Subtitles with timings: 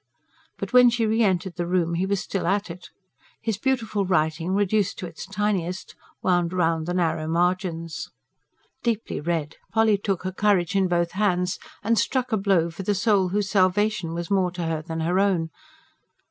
[0.57, 2.89] But when she re entered the room he was still at it.
[3.39, 5.93] His beautiful writing, reduced to its tiniest,
[6.23, 8.09] wound round the narrow margins.
[8.81, 12.95] Deeply red, Polly took her courage in both hands, and struck a blow for the
[12.95, 15.51] soul whose salvation was more to her than her own.